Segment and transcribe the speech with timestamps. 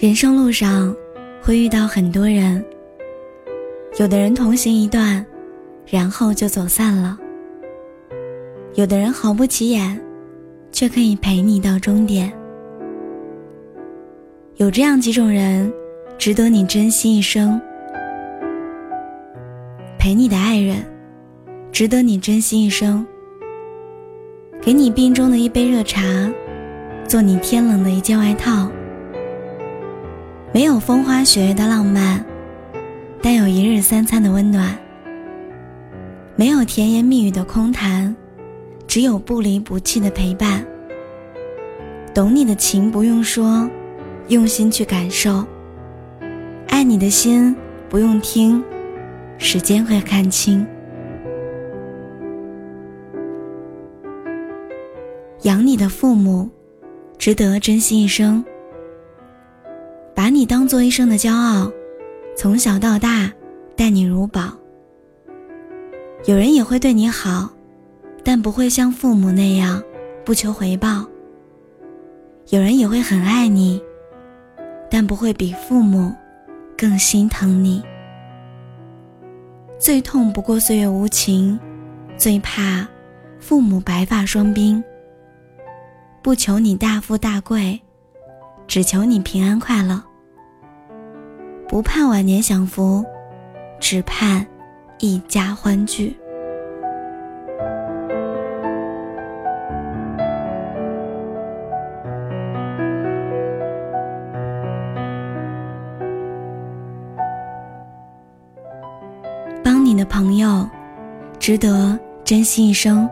[0.00, 0.94] 人生路上
[1.42, 2.64] 会遇到很多人，
[3.98, 5.26] 有的人同行一段，
[5.90, 7.18] 然后就走散了；
[8.74, 10.00] 有的人毫不起眼，
[10.70, 12.32] 却可以陪你到终点。
[14.58, 15.72] 有这样几种人，
[16.16, 17.60] 值得你珍惜一生：
[19.98, 20.76] 陪你的爱人，
[21.72, 23.04] 值得你珍惜一生；
[24.62, 26.00] 给你病中的一杯热茶，
[27.08, 28.70] 做你天冷的一件外套。
[30.50, 32.24] 没有风花雪月的浪漫，
[33.20, 34.66] 但有一日三餐的温暖；
[36.36, 38.16] 没有甜言蜜语的空谈，
[38.86, 40.64] 只有不离不弃的陪伴。
[42.14, 43.68] 懂你的情不用说，
[44.28, 45.44] 用心去感受；
[46.68, 47.54] 爱你的心
[47.90, 48.64] 不用听，
[49.36, 50.66] 时间会看清。
[55.42, 56.48] 养你的父母，
[57.18, 58.42] 值得珍惜一生。
[60.18, 61.70] 把你当做一生的骄傲，
[62.36, 63.32] 从小到大
[63.76, 64.52] 待你如宝。
[66.24, 67.48] 有人也会对你好，
[68.24, 69.80] 但不会像父母那样
[70.24, 71.06] 不求回报。
[72.48, 73.80] 有人也会很爱你，
[74.90, 76.12] 但不会比父母
[76.76, 77.80] 更心疼你。
[79.78, 81.56] 最痛不过岁月无情，
[82.16, 82.84] 最怕
[83.38, 84.82] 父母白发双鬓。
[86.22, 87.80] 不求你大富大贵，
[88.68, 90.00] 只求你平安快乐。
[91.66, 93.02] 不盼晚年享福，
[93.80, 94.46] 只盼
[94.98, 96.14] 一家欢聚。
[109.64, 110.68] 帮你的朋友，
[111.38, 113.08] 值得珍惜一生。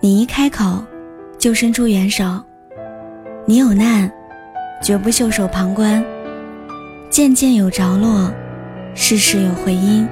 [0.00, 0.82] 你一开口，
[1.38, 2.42] 就伸出援手；
[3.48, 4.12] 你有难，
[4.82, 6.04] 绝不袖手旁观。
[7.08, 8.30] 件件有着落，
[8.94, 10.06] 事事有回音。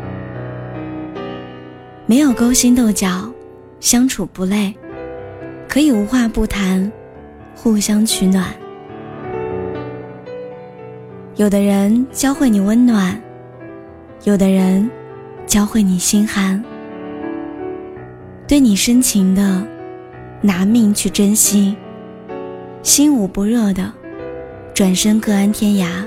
[2.07, 3.31] 没有勾心斗角，
[3.79, 4.75] 相处不累，
[5.69, 6.91] 可以无话不谈，
[7.55, 8.47] 互相取暖。
[11.35, 13.21] 有的人教会你温暖，
[14.25, 14.91] 有的人
[15.47, 16.65] 教会你心寒。
[18.49, 19.63] 对你深情的，
[20.41, 21.77] 拿命去珍惜；
[22.87, 23.93] 心无不热的，
[24.73, 26.07] 转身各安天涯。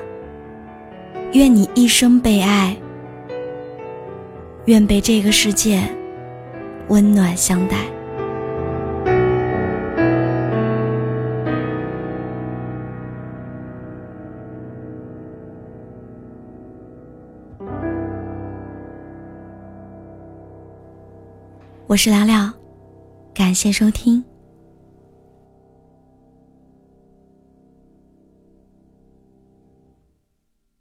[1.33, 2.77] 愿你一生被爱，
[4.63, 5.81] 愿被这个世界
[6.87, 7.75] 温暖相待。
[21.87, 22.53] 我是聊聊，
[23.33, 24.28] 感谢收听。